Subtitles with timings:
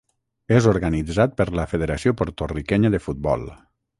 [0.59, 3.45] És organitzat per la Federació Porto-riquenya de Futbol.